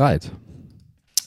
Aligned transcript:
bereit? 0.00 0.30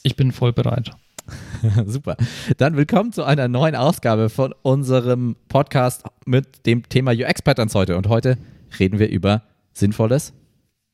Ich 0.02 0.16
bin 0.16 0.32
voll 0.32 0.52
bereit. 0.52 0.90
Super. 1.86 2.16
Dann 2.56 2.76
willkommen 2.76 3.12
zu 3.12 3.22
einer 3.22 3.46
neuen 3.46 3.76
Ausgabe 3.76 4.28
von 4.28 4.52
unserem 4.62 5.36
Podcast 5.46 6.02
mit 6.26 6.66
dem 6.66 6.88
Thema 6.88 7.12
UX-Patterns 7.12 7.76
heute. 7.76 7.96
Und 7.96 8.08
heute 8.08 8.36
reden 8.80 8.98
wir 8.98 9.10
über 9.10 9.44
sinnvolles 9.74 10.32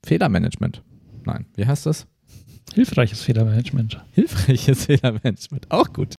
Fehlermanagement. 0.05 0.83
Nein, 1.25 1.47
wie 1.57 1.65
heißt 1.65 1.87
das? 1.87 2.07
Hilfreiches 2.75 3.23
Fehlermanagement. 3.23 3.99
Hilfreiches 4.13 4.85
Fehlermanagement. 4.85 5.71
Auch 5.71 5.91
gut. 5.91 6.17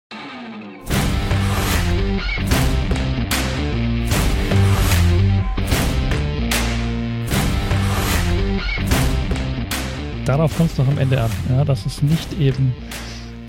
Darauf 10.31 10.55
kommt 10.55 10.69
es 10.69 10.77
doch 10.77 10.87
am 10.87 10.97
Ende 10.97 11.21
an, 11.21 11.29
ja, 11.49 11.65
dass 11.65 11.85
es 11.85 12.01
nicht 12.01 12.39
eben 12.39 12.71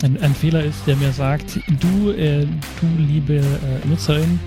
ein, 0.03 0.21
ein 0.21 0.35
Fehler 0.35 0.65
ist, 0.65 0.85
der 0.85 0.97
mir 0.97 1.13
sagt, 1.13 1.61
du, 1.79 2.11
äh, 2.11 2.41
du 2.41 2.87
liebe 2.99 3.37
äh, 3.37 3.87
Nutzerin, 3.87 4.41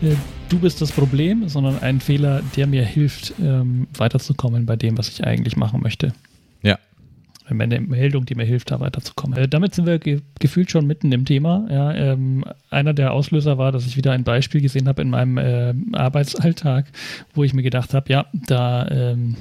äh, 0.00 0.14
du 0.48 0.60
bist 0.60 0.80
das 0.80 0.92
Problem, 0.92 1.48
sondern 1.48 1.80
ein 1.80 1.98
Fehler, 1.98 2.42
der 2.54 2.68
mir 2.68 2.84
hilft, 2.84 3.34
ähm, 3.42 3.88
weiterzukommen 3.94 4.66
bei 4.66 4.76
dem, 4.76 4.98
was 4.98 5.08
ich 5.08 5.24
eigentlich 5.24 5.56
machen 5.56 5.82
möchte. 5.82 6.12
Ja. 6.62 6.78
Eine 7.44 7.80
Meldung, 7.80 8.24
die 8.24 8.36
mir 8.36 8.46
hilft, 8.46 8.70
da 8.70 8.78
weiterzukommen. 8.78 9.36
Äh, 9.36 9.48
damit 9.48 9.74
sind 9.74 9.86
wir 9.86 9.98
ge 9.98 10.20
gefühlt 10.38 10.70
schon 10.70 10.86
mitten 10.86 11.10
im 11.10 11.24
Thema. 11.24 11.66
Ja, 11.68 11.92
ähm, 11.92 12.44
einer 12.70 12.94
der 12.94 13.14
Auslöser 13.14 13.58
war, 13.58 13.72
dass 13.72 13.84
ich 13.84 13.96
wieder 13.96 14.12
ein 14.12 14.22
Beispiel 14.22 14.60
gesehen 14.60 14.86
habe 14.86 15.02
in 15.02 15.10
meinem 15.10 15.38
äh, 15.38 15.74
Arbeitsalltag, 15.96 16.86
wo 17.34 17.42
ich 17.42 17.52
mir 17.52 17.64
gedacht 17.64 17.94
habe, 17.94 18.12
ja, 18.12 18.26
da 18.46 18.86
ähm, 18.88 19.34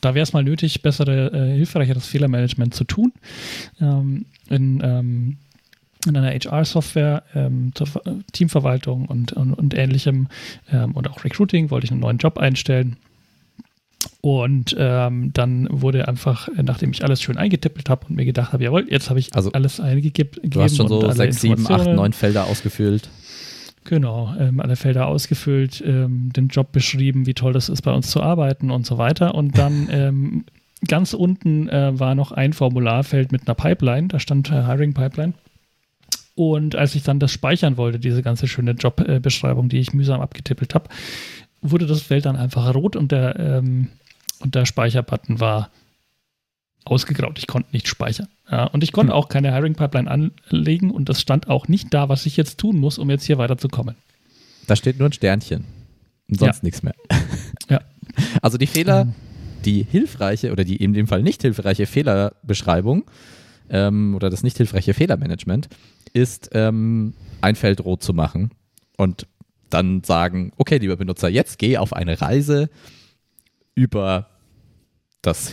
da 0.00 0.14
wäre 0.14 0.22
es 0.22 0.32
mal 0.32 0.44
nötig, 0.44 0.82
bessere, 0.82 1.32
äh, 1.32 1.56
hilfreicheres 1.56 2.06
Fehlermanagement 2.06 2.74
zu 2.74 2.84
tun. 2.84 3.12
Ähm, 3.80 4.26
in, 4.48 4.80
ähm, 4.82 5.36
in 6.06 6.16
einer 6.16 6.30
HR-Software 6.30 7.22
ähm, 7.34 7.72
zur 7.74 7.88
Teamverwaltung 8.32 9.06
und, 9.06 9.32
und, 9.32 9.52
und 9.52 9.74
ähnlichem 9.74 10.28
ähm, 10.72 10.92
und 10.92 11.08
auch 11.10 11.24
Recruiting 11.24 11.70
wollte 11.70 11.84
ich 11.84 11.90
einen 11.90 12.00
neuen 12.00 12.18
Job 12.18 12.38
einstellen. 12.38 12.96
Und 14.22 14.74
ähm, 14.78 15.32
dann 15.34 15.68
wurde 15.70 16.08
einfach, 16.08 16.48
nachdem 16.54 16.90
ich 16.90 17.04
alles 17.04 17.20
schön 17.20 17.36
eingetippelt 17.36 17.90
habe 17.90 18.06
und 18.06 18.16
mir 18.16 18.24
gedacht 18.24 18.52
habe, 18.52 18.64
jawohl, 18.64 18.86
jetzt 18.88 19.10
habe 19.10 19.18
ich 19.18 19.34
also, 19.34 19.52
alles 19.52 19.78
eingegeben. 19.78 20.40
Du 20.42 20.62
hast 20.62 20.76
schon 20.76 20.88
so 20.88 21.10
sechs, 21.10 21.40
sieben, 21.40 21.66
acht, 21.70 21.86
neun 21.86 22.12
Felder 22.12 22.44
ausgefüllt. 22.46 23.10
Genau, 23.90 24.32
ähm, 24.38 24.60
alle 24.60 24.76
Felder 24.76 25.08
ausgefüllt, 25.08 25.82
ähm, 25.84 26.32
den 26.32 26.46
Job 26.46 26.70
beschrieben, 26.70 27.26
wie 27.26 27.34
toll 27.34 27.52
das 27.52 27.68
ist, 27.68 27.82
bei 27.82 27.90
uns 27.90 28.08
zu 28.08 28.22
arbeiten 28.22 28.70
und 28.70 28.86
so 28.86 28.98
weiter. 28.98 29.34
Und 29.34 29.58
dann 29.58 29.88
ähm, 29.90 30.44
ganz 30.86 31.12
unten 31.12 31.68
äh, 31.68 31.98
war 31.98 32.14
noch 32.14 32.30
ein 32.30 32.52
Formularfeld 32.52 33.32
mit 33.32 33.48
einer 33.48 33.56
Pipeline, 33.56 34.06
da 34.06 34.20
stand 34.20 34.48
äh, 34.48 34.64
Hiring 34.64 34.94
Pipeline. 34.94 35.34
Und 36.36 36.76
als 36.76 36.94
ich 36.94 37.02
dann 37.02 37.18
das 37.18 37.32
speichern 37.32 37.76
wollte, 37.78 37.98
diese 37.98 38.22
ganze 38.22 38.46
schöne 38.46 38.70
Jobbeschreibung, 38.70 39.66
äh, 39.66 39.70
die 39.70 39.80
ich 39.80 39.92
mühsam 39.92 40.20
abgetippelt 40.20 40.76
habe, 40.76 40.88
wurde 41.60 41.88
das 41.88 42.00
Feld 42.00 42.26
dann 42.26 42.36
einfach 42.36 42.72
rot 42.72 42.94
und 42.94 43.10
der, 43.10 43.40
ähm, 43.40 43.88
und 44.38 44.54
der 44.54 44.66
Speicherbutton 44.66 45.40
war 45.40 45.68
ausgegraut. 46.84 47.38
Ich 47.38 47.46
konnte 47.46 47.70
nicht 47.72 47.88
speichern. 47.88 48.28
Ja, 48.50 48.64
und 48.64 48.82
ich 48.82 48.92
konnte 48.92 49.12
hm. 49.12 49.18
auch 49.18 49.28
keine 49.28 49.54
Hiring 49.54 49.74
Pipeline 49.74 50.10
anlegen 50.10 50.90
und 50.90 51.08
das 51.08 51.20
stand 51.20 51.48
auch 51.48 51.68
nicht 51.68 51.92
da, 51.94 52.08
was 52.08 52.26
ich 52.26 52.36
jetzt 52.36 52.58
tun 52.58 52.78
muss, 52.78 52.98
um 52.98 53.10
jetzt 53.10 53.24
hier 53.24 53.38
weiterzukommen. 53.38 53.96
Da 54.66 54.76
steht 54.76 54.98
nur 54.98 55.08
ein 55.08 55.12
Sternchen 55.12 55.64
und 56.28 56.38
sonst 56.38 56.58
ja. 56.58 56.62
nichts 56.62 56.82
mehr. 56.82 56.94
Ja. 57.68 57.82
Also 58.42 58.58
die 58.58 58.66
Fehler, 58.66 59.02
ähm. 59.02 59.14
die 59.64 59.86
hilfreiche 59.88 60.50
oder 60.50 60.64
die 60.64 60.74
in 60.74 60.92
dem 60.92 61.06
Fall 61.06 61.22
nicht 61.22 61.42
hilfreiche 61.42 61.86
Fehlerbeschreibung 61.86 63.04
ähm, 63.68 64.16
oder 64.16 64.28
das 64.28 64.42
nicht 64.42 64.56
hilfreiche 64.56 64.92
Fehlermanagement 64.92 65.68
ist, 66.12 66.50
ähm, 66.52 67.14
ein 67.40 67.54
Feld 67.54 67.84
rot 67.84 68.02
zu 68.02 68.12
machen 68.12 68.50
und 68.96 69.28
dann 69.70 70.02
sagen, 70.02 70.52
okay, 70.56 70.78
lieber 70.78 70.96
Benutzer, 70.96 71.28
jetzt 71.28 71.58
geh 71.58 71.78
auf 71.78 71.92
eine 71.92 72.20
Reise 72.20 72.70
über 73.76 74.28
das 75.22 75.48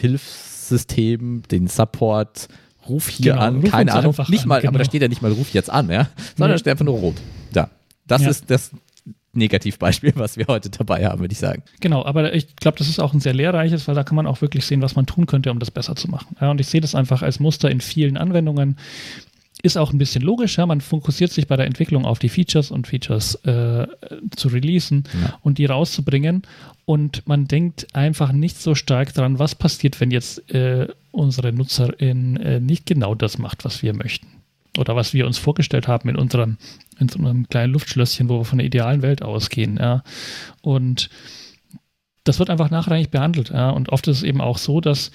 Hilfssystem, 0.67 1.43
den 1.49 1.67
Support, 1.67 2.47
ruf 2.87 3.07
hier 3.09 3.33
genau, 3.33 3.45
an, 3.45 3.55
ruf 3.61 3.71
keine 3.71 3.93
Ahnung, 3.93 4.15
nicht 4.27 4.45
mal, 4.45 4.59
genau. 4.59 4.69
aber 4.71 4.79
da 4.79 4.85
steht 4.85 5.01
ja 5.01 5.07
nicht 5.07 5.21
mal, 5.21 5.31
ruf 5.31 5.53
jetzt 5.53 5.69
an, 5.69 5.89
ja, 5.89 6.09
sondern 6.35 6.55
nee. 6.55 6.59
steht 6.59 6.71
einfach 6.71 6.85
nur 6.85 6.97
rot. 6.97 7.15
Da. 7.53 7.69
Das 8.05 8.21
ja. 8.23 8.29
ist 8.29 8.49
das 8.49 8.71
Negativbeispiel, 9.33 10.13
was 10.15 10.37
wir 10.37 10.47
heute 10.47 10.69
dabei 10.69 11.05
haben, 11.05 11.19
würde 11.19 11.31
ich 11.31 11.39
sagen. 11.39 11.63
Genau, 11.79 12.05
aber 12.05 12.33
ich 12.33 12.55
glaube, 12.55 12.77
das 12.77 12.89
ist 12.89 12.99
auch 12.99 13.13
ein 13.13 13.19
sehr 13.19 13.33
lehrreiches, 13.33 13.87
weil 13.87 13.95
da 13.95 14.03
kann 14.03 14.15
man 14.15 14.27
auch 14.27 14.41
wirklich 14.41 14.65
sehen, 14.65 14.81
was 14.81 14.95
man 14.95 15.05
tun 15.05 15.25
könnte, 15.25 15.51
um 15.51 15.59
das 15.59 15.71
besser 15.71 15.95
zu 15.95 16.09
machen. 16.09 16.35
Ja, 16.41 16.51
und 16.51 16.59
ich 16.59 16.67
sehe 16.67 16.81
das 16.81 16.95
einfach 16.95 17.21
als 17.21 17.39
Muster 17.39 17.69
in 17.69 17.81
vielen 17.81 18.17
Anwendungen. 18.17 18.77
Ist 19.63 19.77
auch 19.77 19.91
ein 19.91 19.97
bisschen 19.97 20.21
logisch, 20.21 20.57
ja? 20.57 20.67
man 20.67 20.81
fokussiert 20.81 21.31
sich 21.31 21.47
bei 21.47 21.55
der 21.55 21.65
Entwicklung 21.65 22.05
auf 22.05 22.19
die 22.19 22.29
Features 22.29 22.69
und 22.69 22.85
Features 22.85 23.35
äh, 23.45 23.87
zu 24.35 24.49
releasen 24.49 25.03
ja. 25.19 25.39
und 25.41 25.57
die 25.57 25.65
rauszubringen. 25.65 26.43
Und 26.85 27.27
man 27.27 27.47
denkt 27.47 27.87
einfach 27.93 28.31
nicht 28.31 28.61
so 28.61 28.75
stark 28.75 29.13
daran, 29.15 29.39
was 29.39 29.55
passiert, 29.55 29.99
wenn 29.99 30.11
jetzt 30.11 30.49
äh, 30.53 30.87
unsere 31.11 31.51
Nutzerin 31.53 32.37
äh, 32.37 32.59
nicht 32.59 32.85
genau 32.85 33.15
das 33.15 33.39
macht, 33.39 33.65
was 33.65 33.81
wir 33.81 33.95
möchten. 33.95 34.27
Oder 34.77 34.95
was 34.95 35.13
wir 35.15 35.25
uns 35.25 35.39
vorgestellt 35.39 35.87
haben 35.87 36.07
in 36.07 36.17
unserem, 36.17 36.57
in 36.99 37.09
einem 37.13 37.49
kleinen 37.49 37.73
Luftschlösschen, 37.73 38.29
wo 38.29 38.37
wir 38.37 38.45
von 38.45 38.59
der 38.59 38.67
idealen 38.67 39.01
Welt 39.01 39.23
ausgehen. 39.23 39.77
Ja? 39.77 40.03
Und 40.61 41.09
das 42.23 42.37
wird 42.37 42.51
einfach 42.51 42.69
nachrangig 42.69 43.09
behandelt. 43.09 43.49
Ja? 43.49 43.71
Und 43.71 43.89
oft 43.89 44.07
ist 44.07 44.17
es 44.17 44.23
eben 44.23 44.39
auch 44.39 44.59
so, 44.59 44.81
dass 44.81 45.11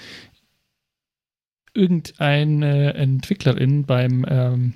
irgendeine 1.74 2.94
Entwicklerin 2.94 3.84
beim 3.84 4.26
ähm, 4.28 4.74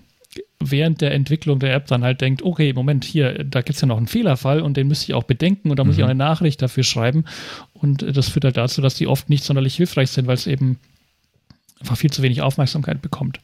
während 0.58 1.00
der 1.00 1.12
Entwicklung 1.12 1.58
der 1.58 1.74
App 1.74 1.86
dann 1.86 2.02
halt 2.02 2.20
denkt, 2.20 2.42
okay, 2.42 2.72
Moment, 2.72 3.04
hier, 3.04 3.44
da 3.44 3.60
gibt 3.60 3.76
es 3.76 3.80
ja 3.80 3.86
noch 3.86 3.96
einen 3.96 4.06
Fehlerfall 4.06 4.60
und 4.60 4.76
den 4.76 4.88
müsste 4.88 5.04
ich 5.04 5.14
auch 5.14 5.24
bedenken 5.24 5.70
und 5.70 5.78
da 5.78 5.84
muss 5.84 5.96
mhm. 5.96 6.00
ich 6.00 6.04
auch 6.04 6.10
eine 6.10 6.18
Nachricht 6.18 6.62
dafür 6.62 6.82
schreiben. 6.82 7.24
Und 7.74 8.02
das 8.16 8.28
führt 8.28 8.44
halt 8.44 8.56
dazu, 8.56 8.80
dass 8.80 8.94
die 8.94 9.06
oft 9.06 9.28
nicht 9.28 9.44
sonderlich 9.44 9.76
hilfreich 9.76 10.10
sind, 10.10 10.26
weil 10.26 10.34
es 10.34 10.46
eben 10.46 10.78
einfach 11.80 11.96
viel 11.96 12.10
zu 12.10 12.22
wenig 12.22 12.42
Aufmerksamkeit 12.42 13.02
bekommt. 13.02 13.40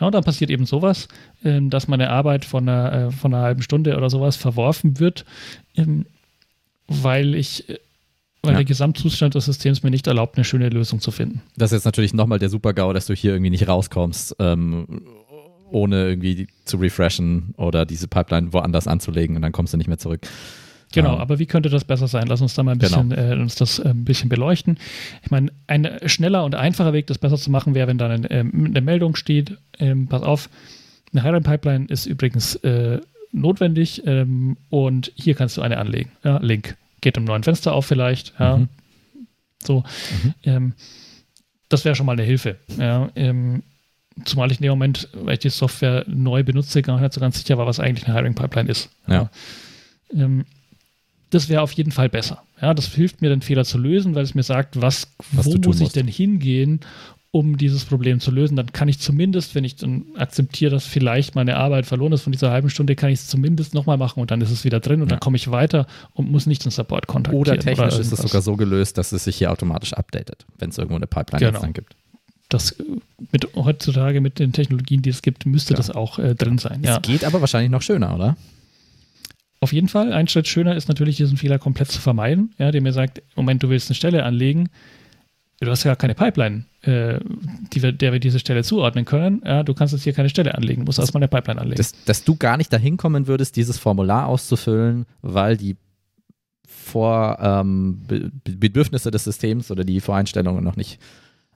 Ja, 0.00 0.06
und 0.06 0.14
dann 0.14 0.24
passiert 0.24 0.50
eben 0.50 0.66
sowas, 0.66 1.08
ähm, 1.44 1.70
dass 1.70 1.88
meine 1.88 2.10
Arbeit 2.10 2.44
von 2.44 2.68
einer, 2.68 2.92
äh, 2.92 3.10
von 3.10 3.32
einer 3.32 3.42
halben 3.42 3.62
Stunde 3.62 3.96
oder 3.96 4.10
sowas 4.10 4.36
verworfen 4.36 4.98
wird, 4.98 5.24
ähm, 5.76 6.06
weil 6.86 7.34
ich 7.34 7.68
äh, 7.68 7.78
weil 8.46 8.54
ja. 8.54 8.58
der 8.58 8.64
Gesamtzustand 8.64 9.34
des 9.34 9.44
Systems 9.44 9.82
mir 9.82 9.90
nicht 9.90 10.06
erlaubt, 10.06 10.36
eine 10.36 10.44
schöne 10.44 10.68
Lösung 10.68 11.00
zu 11.00 11.10
finden. 11.10 11.42
Das 11.56 11.72
ist 11.72 11.78
jetzt 11.78 11.84
natürlich 11.84 12.14
nochmal 12.14 12.38
der 12.38 12.48
Super-GAU, 12.48 12.92
dass 12.92 13.06
du 13.06 13.14
hier 13.14 13.32
irgendwie 13.32 13.50
nicht 13.50 13.68
rauskommst, 13.68 14.36
ähm, 14.38 15.02
ohne 15.70 16.08
irgendwie 16.08 16.46
zu 16.64 16.76
refreshen 16.76 17.54
oder 17.56 17.84
diese 17.84 18.08
Pipeline 18.08 18.52
woanders 18.52 18.86
anzulegen 18.86 19.36
und 19.36 19.42
dann 19.42 19.52
kommst 19.52 19.72
du 19.72 19.76
nicht 19.76 19.88
mehr 19.88 19.98
zurück. 19.98 20.26
Genau, 20.92 21.14
ähm, 21.14 21.20
aber 21.20 21.38
wie 21.38 21.46
könnte 21.46 21.68
das 21.68 21.84
besser 21.84 22.08
sein? 22.08 22.26
Lass 22.28 22.40
uns 22.40 22.54
da 22.54 22.62
mal 22.62 22.72
ein 22.72 22.78
bisschen, 22.78 23.10
genau. 23.10 23.32
äh, 23.32 23.40
uns 23.40 23.56
das 23.56 23.78
äh, 23.78 23.88
ein 23.88 24.04
bisschen 24.04 24.28
beleuchten. 24.28 24.78
Ich 25.22 25.30
meine, 25.30 25.50
ein 25.66 25.88
schneller 26.06 26.44
und 26.44 26.54
einfacher 26.54 26.92
Weg, 26.92 27.06
das 27.08 27.18
besser 27.18 27.36
zu 27.36 27.50
machen, 27.50 27.74
wäre, 27.74 27.88
wenn 27.88 27.98
da 27.98 28.08
eine, 28.08 28.30
äh, 28.30 28.40
eine 28.40 28.80
Meldung 28.80 29.16
steht, 29.16 29.58
ähm, 29.78 30.06
pass 30.06 30.22
auf, 30.22 30.48
eine 31.12 31.22
Hiring 31.22 31.42
Pipeline 31.42 31.86
ist 31.88 32.06
übrigens 32.06 32.56
äh, 32.56 33.00
notwendig 33.32 34.02
ähm, 34.06 34.56
und 34.70 35.12
hier 35.16 35.34
kannst 35.34 35.56
du 35.56 35.62
eine 35.62 35.78
anlegen. 35.78 36.10
Ja, 36.24 36.38
Link 36.38 36.76
geht 37.06 37.16
im 37.16 37.24
neuen 37.24 37.44
Fenster 37.44 37.72
auf 37.72 37.86
vielleicht. 37.86 38.34
Ja. 38.40 38.56
Mhm. 38.56 38.68
So. 39.62 39.84
Mhm. 40.24 40.34
Ähm, 40.42 40.72
das 41.68 41.84
wäre 41.84 41.94
schon 41.94 42.04
mal 42.04 42.14
eine 42.14 42.24
Hilfe. 42.24 42.56
Ja. 42.78 43.10
Ähm, 43.14 43.62
zumal 44.24 44.50
ich 44.50 44.58
in 44.58 44.62
dem 44.62 44.70
Moment, 44.70 45.08
weil 45.12 45.34
ich 45.34 45.38
die 45.38 45.50
Software 45.50 46.04
neu 46.08 46.42
benutze, 46.42 46.82
gar 46.82 47.00
nicht 47.00 47.12
so 47.12 47.20
ganz 47.20 47.38
sicher 47.38 47.58
war, 47.58 47.66
was 47.66 47.78
eigentlich 47.78 48.08
eine 48.08 48.16
Hiring 48.16 48.34
Pipeline 48.34 48.68
ist. 48.68 48.90
Ja. 49.06 49.30
Ähm, 50.12 50.46
das 51.30 51.48
wäre 51.48 51.62
auf 51.62 51.70
jeden 51.72 51.92
Fall 51.92 52.08
besser. 52.08 52.42
Ja, 52.60 52.74
das 52.74 52.92
hilft 52.92 53.22
mir, 53.22 53.28
den 53.28 53.42
Fehler 53.42 53.64
zu 53.64 53.78
lösen, 53.78 54.16
weil 54.16 54.24
es 54.24 54.34
mir 54.34 54.42
sagt, 54.42 54.80
was, 54.80 55.12
was 55.30 55.46
wo 55.46 55.56
muss 55.58 55.80
ich 55.80 55.90
denn 55.90 56.08
hingehen, 56.08 56.80
um 57.36 57.58
dieses 57.58 57.84
Problem 57.84 58.18
zu 58.18 58.30
lösen, 58.30 58.56
dann 58.56 58.72
kann 58.72 58.88
ich 58.88 58.98
zumindest, 58.98 59.54
wenn 59.54 59.62
ich 59.62 59.76
dann 59.76 60.06
akzeptiere, 60.16 60.70
dass 60.70 60.86
vielleicht 60.86 61.34
meine 61.34 61.56
Arbeit 61.56 61.84
verloren 61.84 62.12
ist 62.12 62.22
von 62.22 62.32
dieser 62.32 62.50
halben 62.50 62.70
Stunde, 62.70 62.96
kann 62.96 63.10
ich 63.10 63.20
es 63.20 63.26
zumindest 63.26 63.74
nochmal 63.74 63.98
machen 63.98 64.20
und 64.20 64.30
dann 64.30 64.40
ist 64.40 64.50
es 64.50 64.64
wieder 64.64 64.80
drin 64.80 65.02
und 65.02 65.08
ja. 65.08 65.10
dann 65.10 65.20
komme 65.20 65.36
ich 65.36 65.50
weiter 65.50 65.86
und 66.14 66.30
muss 66.30 66.46
nicht 66.46 66.64
den 66.64 66.70
Support 66.70 67.06
kontaktieren. 67.06 67.40
Oder 67.42 67.58
technisch 67.58 67.78
oder 67.78 68.00
ist 68.00 68.10
es 68.10 68.18
sogar 68.20 68.40
so 68.40 68.56
gelöst, 68.56 68.96
dass 68.96 69.12
es 69.12 69.24
sich 69.24 69.36
hier 69.36 69.52
automatisch 69.52 69.92
updatet, 69.92 70.46
wenn 70.58 70.70
es 70.70 70.78
irgendwo 70.78 70.96
eine 70.96 71.06
Pipeline 71.06 71.52
genau. 71.52 71.72
gibt. 71.72 71.94
Das 72.48 72.70
äh, 72.72 72.84
mit 73.32 73.54
heutzutage 73.54 74.22
mit 74.22 74.38
den 74.38 74.54
Technologien, 74.54 75.02
die 75.02 75.10
es 75.10 75.20
gibt, 75.20 75.44
müsste 75.44 75.74
ja. 75.74 75.76
das 75.76 75.90
auch 75.90 76.18
äh, 76.18 76.34
drin 76.34 76.56
sein. 76.56 76.80
Es 76.82 76.88
ja. 76.88 76.98
geht 77.00 77.22
aber 77.22 77.42
wahrscheinlich 77.42 77.70
noch 77.70 77.82
schöner, 77.82 78.14
oder? 78.14 78.36
Auf 79.60 79.74
jeden 79.74 79.88
Fall. 79.88 80.14
Ein 80.14 80.26
Schritt 80.28 80.48
schöner 80.48 80.74
ist 80.74 80.88
natürlich, 80.88 81.16
diesen 81.16 81.36
Fehler 81.36 81.58
komplett 81.58 81.90
zu 81.90 82.00
vermeiden. 82.00 82.54
Ja, 82.56 82.70
der 82.70 82.80
mir 82.80 82.94
sagt, 82.94 83.20
Moment, 83.34 83.62
du 83.62 83.68
willst 83.68 83.90
eine 83.90 83.94
Stelle 83.94 84.24
anlegen, 84.24 84.70
du 85.60 85.70
hast 85.70 85.84
ja 85.84 85.96
keine 85.96 86.14
Pipeline, 86.14 86.64
äh, 86.82 87.18
die 87.72 87.82
wir, 87.82 87.92
der 87.92 88.12
wir 88.12 88.20
diese 88.20 88.38
Stelle 88.38 88.62
zuordnen 88.62 89.04
können. 89.04 89.42
Ja, 89.44 89.62
du 89.62 89.74
kannst 89.74 89.92
jetzt 89.92 90.02
hier 90.04 90.12
keine 90.12 90.28
Stelle 90.28 90.54
anlegen, 90.54 90.82
du 90.82 90.86
musst 90.86 90.98
erstmal 90.98 91.22
eine 91.22 91.28
Pipeline 91.28 91.60
anlegen. 91.60 91.76
Dass, 91.76 91.94
dass 92.04 92.24
du 92.24 92.36
gar 92.36 92.56
nicht 92.56 92.72
dahin 92.72 92.96
kommen 92.96 93.26
würdest, 93.26 93.56
dieses 93.56 93.78
Formular 93.78 94.26
auszufüllen, 94.26 95.06
weil 95.22 95.56
die 95.56 95.76
Vor, 96.66 97.38
ähm, 97.40 98.02
Be 98.06 98.30
Bedürfnisse 98.44 99.10
des 99.10 99.24
Systems 99.24 99.70
oder 99.70 99.84
die 99.84 100.00
Voreinstellungen 100.00 100.62
noch 100.62 100.76
nicht 100.76 101.00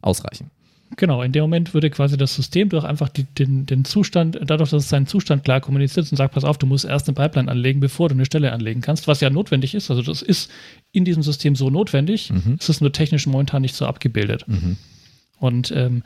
ausreichen. 0.01 0.51
Genau, 0.97 1.23
in 1.23 1.33
dem 1.33 1.43
Moment 1.43 1.73
würde 1.73 1.89
quasi 1.89 2.17
das 2.17 2.35
System 2.35 2.69
durch 2.69 2.85
einfach 2.85 3.09
die, 3.09 3.23
den, 3.23 3.65
den 3.65 3.85
Zustand, 3.85 4.39
dadurch, 4.45 4.71
dass 4.71 4.85
es 4.85 4.89
seinen 4.89 5.07
Zustand 5.07 5.45
klar 5.45 5.61
kommuniziert 5.61 6.11
und 6.11 6.17
sagt, 6.17 6.35
pass 6.35 6.45
auf, 6.45 6.59
du 6.59 6.67
musst 6.67 6.85
erst 6.85 7.09
eine 7.09 7.15
Pipeline 7.15 7.51
anlegen, 7.51 7.79
bevor 7.81 8.09
du 8.09 8.15
eine 8.15 8.25
Stelle 8.25 8.53
anlegen 8.53 8.81
kannst, 8.81 9.07
was 9.07 9.21
ja 9.21 9.31
notwendig 9.31 9.75
ist. 9.75 9.91
Also 9.91 10.03
das 10.03 10.21
ist 10.21 10.51
in 10.91 11.05
diesem 11.05 11.23
System 11.23 11.55
so 11.55 11.71
notwendig, 11.71 12.31
mhm. 12.31 12.57
es 12.59 12.69
ist 12.69 12.81
nur 12.81 12.93
technisch 12.93 13.27
momentan 13.27 13.63
nicht 13.63 13.77
so 13.77 13.87
abgebildet. 13.87 14.49
Mhm. 14.49 14.77
Und 15.39 15.71
ähm, 15.71 16.03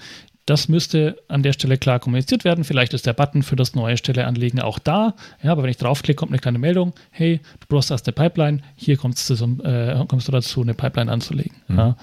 das 0.47 0.69
müsste 0.69 1.17
an 1.29 1.43
der 1.43 1.55
Stelle 1.55 1.79
klar 1.79 1.99
kommuniziert 1.99 2.45
werden. 2.45 2.65
Vielleicht 2.65 2.93
ist 2.93 3.07
der 3.07 3.15
Button 3.15 3.43
für 3.43 3.57
das 3.57 3.75
neue 3.75 3.97
Stelle 3.97 4.27
anlegen 4.27 4.61
auch 4.61 4.79
da. 4.79 5.15
Ja, 5.43 5.53
aber 5.53 5.63
wenn 5.63 5.71
ich 5.71 5.79
draufklicke, 5.79 6.19
kommt 6.19 6.33
eine 6.33 6.39
kleine 6.39 6.59
Meldung. 6.59 6.93
Hey, 7.11 7.41
du 7.61 7.67
brauchst 7.69 7.91
erst 7.91 8.07
eine 8.07 8.13
Pipeline. 8.13 8.61
Hier 8.77 8.99
kommst 8.99 9.29
du, 9.31 9.35
äh, 9.63 10.05
kommst 10.07 10.29
du 10.29 10.33
dazu, 10.33 10.61
eine 10.61 10.75
Pipeline 10.75 11.11
anzulegen. 11.11 11.57
Mhm. 11.69 11.79
Ja. 11.79 11.97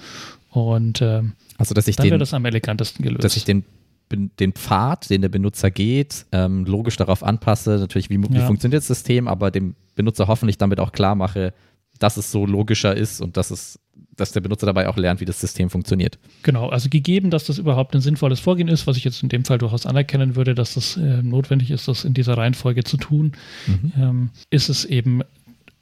Und 0.52 1.02
ähm, 1.02 1.32
also, 1.56 1.74
dass 1.74 1.88
ich 1.88 1.96
dann 1.96 2.06
wäre 2.06 2.18
das 2.18 2.34
am 2.34 2.44
elegantesten 2.44 3.02
gelöst. 3.02 3.24
Dass 3.24 3.36
ich 3.36 3.44
den, 3.44 3.64
den 4.10 4.52
Pfad, 4.52 5.10
den 5.10 5.22
der 5.22 5.30
Benutzer 5.30 5.70
geht, 5.70 6.26
ähm, 6.30 6.64
logisch 6.66 6.96
darauf 6.96 7.22
anpasse, 7.24 7.78
natürlich, 7.78 8.10
wie, 8.10 8.22
wie 8.22 8.36
ja. 8.36 8.46
funktioniert 8.46 8.80
das 8.80 8.86
System, 8.86 9.28
aber 9.28 9.50
dem 9.50 9.74
Benutzer 9.94 10.28
hoffentlich 10.28 10.58
damit 10.58 10.78
auch 10.78 10.92
klar 10.92 11.14
mache, 11.14 11.54
dass 11.98 12.16
es 12.18 12.30
so 12.30 12.46
logischer 12.46 12.94
ist 12.94 13.20
und 13.20 13.36
dass 13.36 13.50
es 13.50 13.78
dass 14.14 14.32
der 14.32 14.40
Benutzer 14.40 14.66
dabei 14.66 14.88
auch 14.88 14.96
lernt, 14.96 15.20
wie 15.20 15.24
das 15.24 15.40
System 15.40 15.70
funktioniert. 15.70 16.18
Genau, 16.42 16.68
also 16.68 16.90
gegeben, 16.90 17.30
dass 17.30 17.44
das 17.44 17.58
überhaupt 17.58 17.94
ein 17.94 18.02
sinnvolles 18.02 18.40
Vorgehen 18.40 18.68
ist, 18.68 18.86
was 18.86 18.96
ich 18.96 19.04
jetzt 19.04 19.22
in 19.22 19.30
dem 19.30 19.44
Fall 19.44 19.58
durchaus 19.58 19.86
anerkennen 19.86 20.36
würde, 20.36 20.54
dass 20.54 20.74
das 20.74 20.96
äh, 20.98 21.22
notwendig 21.22 21.70
ist, 21.70 21.88
das 21.88 22.04
in 22.04 22.12
dieser 22.12 22.36
Reihenfolge 22.36 22.84
zu 22.84 22.98
tun, 22.98 23.32
mhm. 23.66 23.92
ähm, 23.98 24.30
ist 24.50 24.68
es 24.68 24.84
eben 24.84 25.22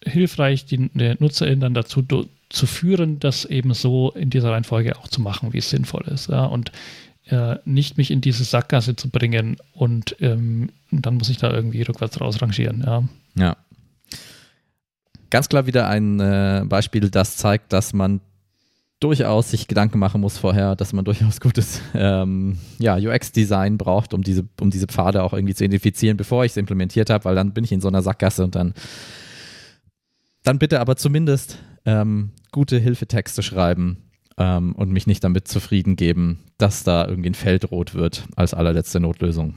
hilfreich, 0.05 0.65
die, 0.65 0.91
die 0.95 1.15
NutzerInnen 1.19 1.61
dann 1.61 1.75
dazu 1.75 2.03
zu 2.51 2.67
führen, 2.67 3.19
das 3.21 3.45
eben 3.45 3.73
so 3.75 4.11
in 4.11 4.29
dieser 4.29 4.51
Reihenfolge 4.51 4.99
auch 4.99 5.09
zu 5.09 5.21
machen, 5.23 5.53
wie 5.53 5.59
es 5.59 5.71
sinnvoll 5.71 6.05
ist. 6.09 6.29
Ja? 6.29 6.45
Und 6.45 6.73
äh, 7.27 7.57
nicht 7.65 7.97
mich 7.97 8.11
in 8.11 8.21
diese 8.21 8.45
Sackgasse 8.45 8.97
zu 8.97 9.09
bringen 9.09 9.57
und 9.73 10.17
ähm, 10.21 10.71
dann 10.91 11.15
muss 11.15 11.29
ich 11.29 11.39
da 11.39 11.51
irgendwie 11.51 11.83
rückwärts 11.83 12.21
rausrangieren. 12.21 12.83
Ja. 12.85 13.05
ja. 13.37 13.57
Ganz 15.31 15.49
klar 15.49 15.67
wieder 15.67 15.89
ein 15.89 16.19
äh, 16.19 16.65
Beispiel, 16.67 17.09
das 17.09 17.37
zeigt, 17.37 17.73
dass 17.73 17.93
man 17.93 18.21
durchaus 18.99 19.51
sich 19.51 19.69
Gedanken 19.69 19.99
machen 19.99 20.21
muss 20.21 20.37
vorher, 20.37 20.75
dass 20.77 20.93
man 20.93 21.05
durchaus 21.05 21.41
gutes 21.41 21.81
ähm, 21.95 22.59
ja, 22.79 22.97
UX-Design 22.97 23.79
braucht, 23.79 24.13
um 24.13 24.23
diese, 24.23 24.45
um 24.61 24.71
diese 24.71 24.89
Pfade 24.89 25.23
auch 25.23 25.33
irgendwie 25.33 25.55
zu 25.55 25.65
identifizieren, 25.65 26.17
bevor 26.17 26.45
ich 26.45 26.53
es 26.53 26.57
implementiert 26.57 27.11
habe, 27.11 27.25
weil 27.25 27.37
dann 27.37 27.53
bin 27.53 27.65
ich 27.65 27.73
in 27.73 27.81
so 27.81 27.89
einer 27.89 28.03
Sackgasse 28.03 28.43
und 28.43 28.57
dann, 28.57 28.75
dann 30.43 30.59
bitte 30.59 30.81
aber 30.81 30.97
zumindest 30.97 31.59
ähm, 31.85 32.31
gute 32.53 32.79
Hilfetexte 32.79 33.43
schreiben 33.43 33.99
ähm, 34.39 34.75
und 34.75 34.91
mich 34.91 35.07
nicht 35.07 35.25
damit 35.25 35.49
zufrieden 35.49 35.97
geben, 35.97 36.41
dass 36.59 36.83
da 36.83 37.07
irgendwie 37.07 37.31
ein 37.31 37.35
Feld 37.35 37.71
rot 37.71 37.95
wird 37.95 38.25
als 38.37 38.55
allerletzte 38.55 39.01
Notlösung. 39.01 39.55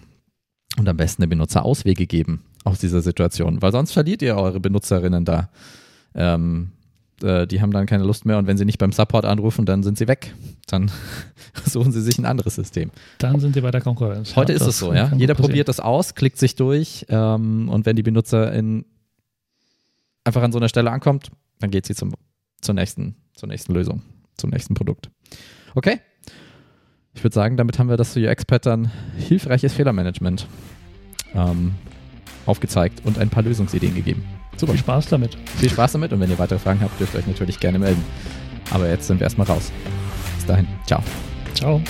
Und 0.77 0.89
am 0.89 0.97
besten 0.97 1.21
den 1.21 1.29
Benutzer 1.29 1.65
Auswege 1.65 2.07
geben 2.07 2.43
aus 2.63 2.79
dieser 2.79 3.01
Situation, 3.01 3.61
weil 3.61 3.71
sonst 3.71 3.91
verliert 3.91 4.21
ihr 4.21 4.35
eure 4.35 4.59
Benutzerinnen 4.59 5.25
da. 5.25 5.49
Ähm, 6.15 6.71
äh, 7.21 7.45
die 7.45 7.61
haben 7.61 7.71
dann 7.71 7.85
keine 7.85 8.03
Lust 8.03 8.25
mehr 8.25 8.37
und 8.37 8.47
wenn 8.47 8.57
sie 8.57 8.65
nicht 8.65 8.79
beim 8.79 8.91
Support 8.91 9.25
anrufen, 9.25 9.65
dann 9.65 9.83
sind 9.83 9.97
sie 9.97 10.07
weg. 10.07 10.33
Dann 10.67 10.91
suchen 11.65 11.91
sie 11.91 12.01
sich 12.01 12.17
ein 12.17 12.25
anderes 12.25 12.55
System. 12.55 12.91
Dann 13.19 13.39
sind 13.39 13.53
sie 13.53 13.61
bei 13.61 13.71
der 13.71 13.81
Konkurrenz. 13.81 14.35
Heute 14.35 14.53
ja, 14.53 14.57
ist 14.57 14.65
es 14.65 14.79
so, 14.79 14.93
ja. 14.93 15.11
Jeder 15.15 15.35
probiert 15.35 15.67
das 15.67 15.79
aus, 15.79 16.15
klickt 16.15 16.37
sich 16.37 16.55
durch 16.55 17.05
ähm, 17.09 17.69
und 17.69 17.85
wenn 17.85 17.95
die 17.95 18.03
Benutzerin 18.03 18.85
einfach 20.23 20.41
an 20.41 20.51
so 20.51 20.57
einer 20.57 20.69
Stelle 20.69 20.91
ankommt, 20.91 21.29
dann 21.63 21.71
geht 21.71 21.85
sie 21.85 21.95
zum, 21.95 22.13
zur, 22.59 22.75
nächsten, 22.75 23.15
zur 23.35 23.47
nächsten 23.47 23.73
Lösung, 23.73 24.01
zum 24.35 24.49
nächsten 24.49 24.73
Produkt. 24.73 25.09
Okay? 25.75 26.01
Ich 27.13 27.23
würde 27.23 27.33
sagen, 27.33 27.55
damit 27.55 27.79
haben 27.79 27.87
wir 27.87 27.95
das 27.95 28.17
UX-Pattern 28.17 28.91
hilfreiches 29.17 29.71
Fehlermanagement 29.71 30.45
ähm, 31.33 31.73
aufgezeigt 32.45 33.01
und 33.05 33.17
ein 33.17 33.29
paar 33.29 33.43
Lösungsideen 33.43 33.95
gegeben. 33.95 34.25
Super. 34.57 34.73
Viel 34.73 34.81
Spaß 34.81 35.07
damit. 35.07 35.37
Viel 35.57 35.69
Spaß 35.69 35.93
damit 35.93 36.11
und 36.11 36.19
wenn 36.19 36.29
ihr 36.29 36.37
weitere 36.37 36.59
Fragen 36.59 36.81
habt, 36.81 36.99
dürft 36.99 37.13
ihr 37.13 37.19
euch 37.19 37.27
natürlich 37.27 37.61
gerne 37.61 37.79
melden. 37.79 38.03
Aber 38.71 38.89
jetzt 38.89 39.07
sind 39.07 39.21
wir 39.21 39.23
erstmal 39.23 39.47
raus. 39.47 39.71
Bis 40.35 40.45
dahin. 40.45 40.67
Ciao. 40.85 41.01
Ciao. 41.53 41.81